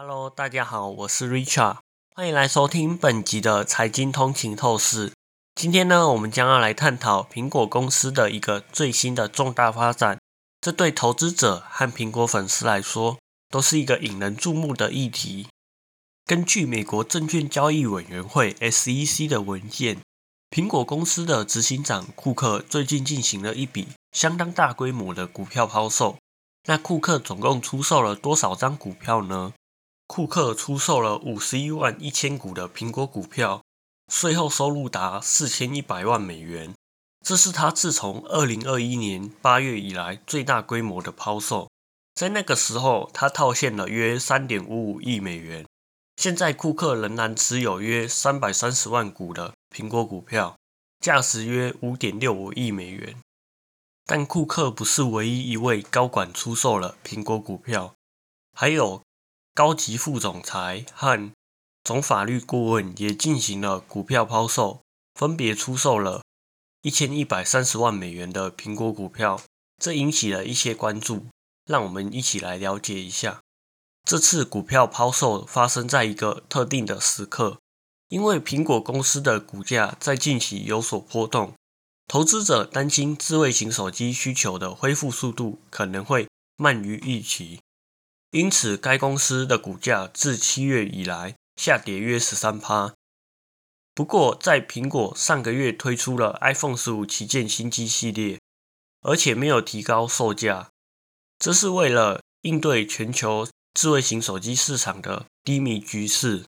[0.00, 1.78] Hello，大家好，我是 Richard，
[2.14, 5.10] 欢迎来收听本集的财经通勤透视。
[5.56, 10.20] 今天呢，我们将要来探讨苹果公司的一个最新的重大发展，
[10.60, 13.18] 这对投资者和苹果粉丝来说
[13.50, 15.48] 都是一个引人注目的议题。
[16.24, 19.98] 根据美国证券交易委员会 SEC 的文件，
[20.48, 26.16] 苹果公司的执行长库克最近进行了一笔相当大规模的股票抛售。
[26.68, 29.54] 那库克总共出售了多少张股票呢？
[30.08, 33.62] 库克出售了五十一万一千股的苹果股票，
[34.10, 36.74] 税后收入达四千一百万美元。
[37.24, 41.70] 这是他自从二零二一年八月以来最大规模的抛售。
[42.14, 45.66] 在那个时候，他套现了约三点五五亿美元。
[46.16, 50.56] 现在，库克仍然持有约三百三十万股的苹果股票，
[51.00, 53.14] 价值约五点六五亿美元。
[54.06, 57.94] 但库克不是唯一一位高管出售了苹果股票，
[58.54, 59.02] 还有。
[59.58, 61.32] 高级副总裁和
[61.82, 64.82] 总法律顾问也进行了股票抛售，
[65.16, 66.22] 分别出售了
[66.82, 69.42] 一千一百三十万美元的苹果股票，
[69.82, 71.26] 这引起了一些关注。
[71.66, 73.40] 让我们一起来了解一下，
[74.04, 77.58] 这次股票抛售发生在一个特定的时刻，
[78.10, 81.54] 因为苹果公司的股价在近期有所波动，
[82.06, 87.58] 投资者担心智慧型手机需求的恢复速度可能会慢于预期。
[88.30, 92.92] 因此，该公司的股价自七月以来下跌约十三趴。
[93.94, 98.38] 不过，在苹果上个月推出了 iPhone 十五旗舰新机系列，
[99.00, 100.68] 而且没有提高售价，
[101.38, 106.44] 这是为了应对全球智慧型手机市场的低迷局势。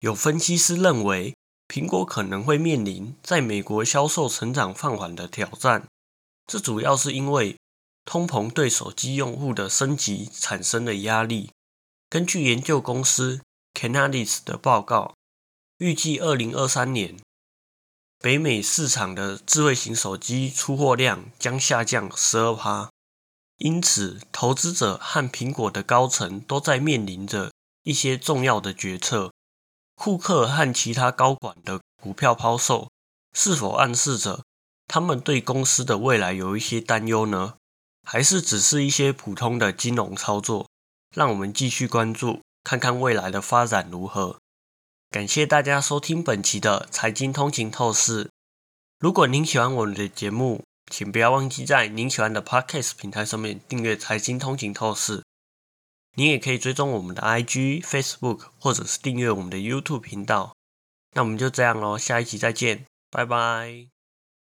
[0.00, 1.34] 有分析师认为，
[1.66, 5.86] 苹果可能会面临在美国销售成长放缓的挑战，
[6.46, 7.56] 这主要是因为。
[8.04, 11.50] 通膨对手机用户的升级产生了压力。
[12.08, 13.40] 根据研究公司
[13.74, 15.14] Canalys 的报告，
[15.78, 17.18] 预计二零二三年
[18.18, 22.90] 北美市场的智慧型手机出货量将下降十二趴。
[23.58, 27.52] 因此，投资者和苹果的高层都在面临着
[27.84, 29.32] 一些重要的决策。
[29.94, 32.90] 库克和其他高管的股票抛售，
[33.32, 34.42] 是否暗示着
[34.88, 37.54] 他们对公司的未来有一些担忧呢？
[38.02, 40.68] 还是只是一些普通的金融操作，
[41.14, 44.38] 让我们继续关注，看看未来的发展如何。
[45.10, 48.30] 感谢大家收听本期的财经通勤透视。
[48.98, 55.22] 如果您喜欢我们的节目，请不要忘记在您喜欢的 Podcast 平台上面订阅财经通勤透视。
[56.14, 60.54] 您也可以追踪我们的 IG、Facebook，或者是订阅我们的 YouTube 频道。
[61.14, 63.91] 那我们就这样喽，下一期再见，拜拜。